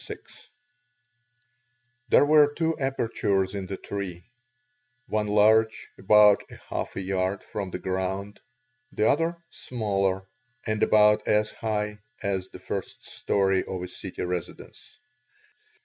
VI 0.07 0.15
There 2.09 2.25
were 2.25 2.51
two 2.55 2.75
apertures 2.79 3.53
in 3.53 3.67
the 3.67 3.77
tree, 3.77 4.23
one 5.05 5.27
large, 5.27 5.89
about 5.95 6.41
a 6.49 6.55
half 6.55 6.95
a 6.95 7.01
yard 7.01 7.43
from 7.43 7.69
the 7.69 7.77
ground; 7.77 8.39
the 8.91 9.07
other 9.07 9.37
smaller, 9.51 10.23
and 10.65 10.81
about 10.81 11.27
as 11.27 11.51
high 11.51 11.99
as 12.23 12.47
the 12.49 12.57
first 12.59 13.03
story 13.05 13.63
of 13.63 13.83
a 13.83 13.87
city 13.87 14.23
residence. 14.23 14.97